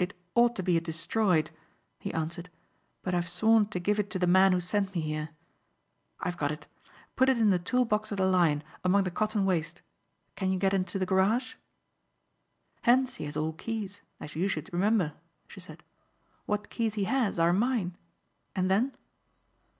"It 0.00 0.14
ought 0.34 0.56
to 0.56 0.64
be 0.64 0.80
destroyed," 0.80 1.50
he 2.00 2.12
answered, 2.12 2.50
"but 3.02 3.14
I've 3.14 3.28
sworn 3.28 3.66
to 3.66 3.78
give 3.78 4.00
it 4.00 4.10
to 4.10 4.18
the 4.18 4.26
man 4.26 4.50
who 4.50 4.58
sent 4.58 4.92
me 4.96 5.00
here. 5.00 5.28
I've 6.18 6.36
got 6.36 6.50
it. 6.50 6.66
Put 7.14 7.28
it 7.28 7.38
in 7.38 7.50
the 7.50 7.60
tool 7.60 7.84
box 7.84 8.10
of 8.10 8.18
the 8.18 8.26
Lion, 8.26 8.64
among 8.82 9.04
the 9.04 9.12
cotton 9.12 9.44
waste. 9.46 9.80
Can 10.34 10.52
you 10.52 10.58
get 10.58 10.74
into 10.74 10.98
the 10.98 11.06
garage?" 11.06 11.54
"Hentzi 12.82 13.26
has 13.26 13.36
all 13.36 13.52
keys, 13.52 14.02
as 14.18 14.34
you 14.34 14.48
should 14.48 14.72
remember," 14.72 15.14
she 15.46 15.60
said. 15.60 15.84
"What 16.46 16.68
keys 16.68 16.94
he 16.94 17.04
has 17.04 17.38
are 17.38 17.52
mine. 17.52 17.96
And 18.56 18.68
then?" 18.68 18.96